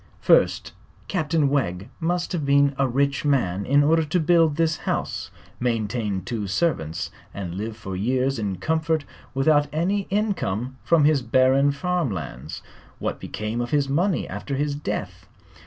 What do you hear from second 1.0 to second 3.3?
Captain Wegg must have been a rich